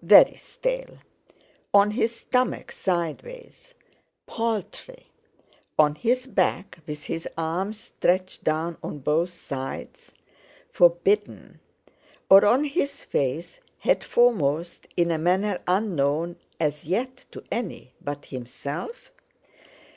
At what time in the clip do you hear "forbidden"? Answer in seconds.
10.70-11.58